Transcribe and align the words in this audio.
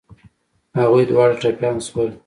هغوی 0.79 1.03
دواړه 1.11 1.35
ټپيان 1.41 1.77
شول. 1.87 2.09